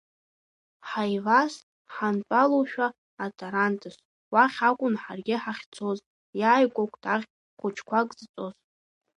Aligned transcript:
Ҳаивас, 0.89 1.53
ҳантәалоушәа 1.93 2.87
атарантас, 3.23 3.95
уахь 4.33 4.59
акәын 4.67 4.95
ҳаргьы 5.01 5.35
ҳахьцоз, 5.43 5.99
иааигәа 6.39 6.83
кәҭаӷь 6.91 7.27
хәыҷқәак 7.59 8.09
зҵоз. 8.19 8.55